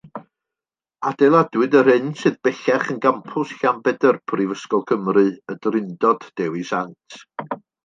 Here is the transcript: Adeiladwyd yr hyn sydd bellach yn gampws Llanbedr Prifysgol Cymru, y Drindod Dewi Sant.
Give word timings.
Adeiladwyd 1.09 1.77
yr 1.81 1.89
hyn 1.93 2.07
sydd 2.21 2.39
bellach 2.47 2.89
yn 2.95 3.03
gampws 3.05 3.53
Llanbedr 3.59 4.19
Prifysgol 4.33 4.85
Cymru, 4.95 5.27
y 5.57 5.61
Drindod 5.69 6.29
Dewi 6.43 6.67
Sant. 6.75 7.23